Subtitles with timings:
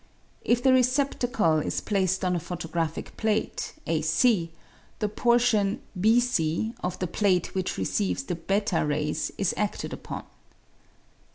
[0.43, 4.49] If the receptacle is placed on a photographic plate, a c,
[4.97, 10.23] the portion, B c, of the plate which receives the fl rays is adted upon.